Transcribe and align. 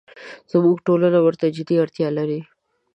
زموږ 0.51 0.77
ټولنه 0.87 1.19
ورته 1.23 1.45
جدي 1.57 1.75
اړتیا 1.83 2.07
لري. 2.17 2.39